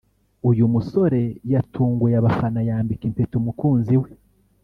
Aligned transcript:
uyu 0.49 0.65
musore 0.73 1.21
yatunguye 1.53 2.15
abafana 2.21 2.59
yambika 2.69 3.03
impeta 3.09 3.33
umukunzi 3.41 3.95
we 4.01 4.09